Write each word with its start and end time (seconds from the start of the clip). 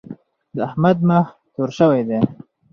د 0.55 0.57
احمد 0.67 0.97
مخ 1.09 1.27
تور 1.53 1.69
شوی 1.77 2.01
دی. 2.09 2.19